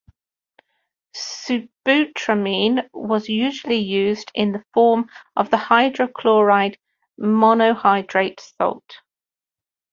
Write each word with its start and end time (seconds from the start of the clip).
Sibutramine 1.15 2.89
was 2.91 3.29
usually 3.29 3.77
used 3.77 4.31
in 4.33 4.51
the 4.51 4.63
form 4.73 5.07
of 5.35 5.51
the 5.51 5.57
hydrochloride 5.57 6.77
monohydrate 7.19 8.39
salt. 8.39 8.97